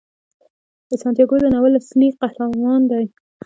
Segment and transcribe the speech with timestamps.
[1.01, 3.05] سانتیاګو د ناول اصلي قهرمان دی.